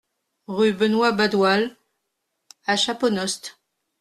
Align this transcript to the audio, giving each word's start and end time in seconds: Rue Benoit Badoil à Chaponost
Rue 0.47 0.73
Benoit 0.73 1.11
Badoil 1.11 1.77
à 2.65 2.75
Chaponost 2.75 3.59